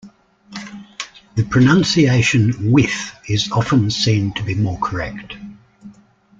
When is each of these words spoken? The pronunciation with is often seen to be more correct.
The 1.35 1.45
pronunciation 1.47 2.71
with 2.71 3.15
is 3.29 3.51
often 3.51 3.91
seen 3.91 4.33
to 4.33 4.41
be 4.41 4.55
more 4.55 4.79
correct. 4.79 5.35